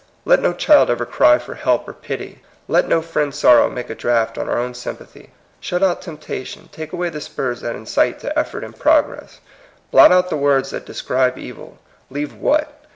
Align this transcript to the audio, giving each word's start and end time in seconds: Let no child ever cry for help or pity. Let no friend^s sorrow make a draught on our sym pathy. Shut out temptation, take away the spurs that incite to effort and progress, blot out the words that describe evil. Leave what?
Let 0.25 0.41
no 0.41 0.51
child 0.51 0.89
ever 0.89 1.05
cry 1.05 1.37
for 1.37 1.53
help 1.53 1.87
or 1.87 1.93
pity. 1.93 2.41
Let 2.67 2.87
no 2.87 3.01
friend^s 3.01 3.35
sorrow 3.35 3.69
make 3.69 3.87
a 3.91 3.93
draught 3.93 4.35
on 4.35 4.49
our 4.49 4.73
sym 4.73 4.95
pathy. 4.97 5.29
Shut 5.59 5.83
out 5.83 6.01
temptation, 6.01 6.69
take 6.71 6.91
away 6.91 7.09
the 7.09 7.21
spurs 7.21 7.61
that 7.61 7.75
incite 7.75 8.17
to 8.21 8.35
effort 8.39 8.63
and 8.63 8.75
progress, 8.75 9.41
blot 9.91 10.11
out 10.11 10.31
the 10.31 10.37
words 10.37 10.71
that 10.71 10.87
describe 10.87 11.37
evil. 11.37 11.77
Leave 12.09 12.33
what? 12.33 12.83